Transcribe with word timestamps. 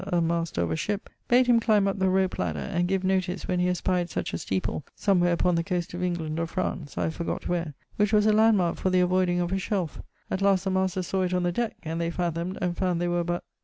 ](a 0.07 0.19
master 0.19 0.63
of 0.63 0.71
a 0.71 0.75
shippe) 0.75 1.09
bade 1.27 1.45
him 1.45 1.59
climbe 1.59 1.87
up 1.87 1.99
the 1.99 2.09
rope 2.09 2.39
ladder, 2.39 2.57
and 2.57 2.87
give 2.87 3.03
notice 3.03 3.47
when 3.47 3.59
he 3.59 3.67
espied 3.69 4.09
such 4.09 4.33
a 4.33 4.37
steeple 4.39 4.83
(somewhere 4.95 5.31
upon 5.31 5.53
the 5.53 5.63
coast 5.63 5.93
of 5.93 6.01
England 6.01 6.39
or 6.39 6.47
France, 6.47 6.97
I 6.97 7.03
have 7.03 7.13
forgot 7.13 7.47
where), 7.47 7.75
which 7.97 8.11
was 8.11 8.25
a 8.25 8.33
land 8.33 8.57
marke 8.57 8.77
for 8.77 8.89
the 8.89 9.01
avoyding 9.01 9.39
of 9.39 9.51
a 9.51 9.59
shelfe; 9.59 10.01
at 10.31 10.41
last 10.41 10.63
the 10.63 10.71
master 10.71 11.03
sawe 11.03 11.21
it 11.21 11.35
on 11.35 11.43
the 11.43 11.51
deck, 11.51 11.75
and 11.83 12.01
they 12.01 12.09
fathom'd 12.09 12.57
and 12.63 12.75
found 12.75 12.99
they 12.99 13.07
were 13.07 13.23
but 13.23 13.43